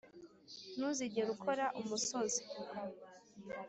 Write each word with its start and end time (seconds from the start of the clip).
ntuzigere 0.75 1.27
ukora 1.35 1.65
umusozi 1.79 2.41